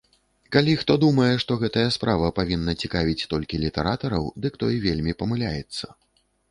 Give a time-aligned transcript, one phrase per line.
[0.53, 5.85] Калі хто думае, што гэтая справа павінна цікавіць толькі літаратараў, дык той вельмі памыляецца.